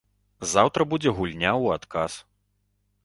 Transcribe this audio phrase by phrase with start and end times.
[0.53, 2.11] Заўтра будзе гульня ў адказ.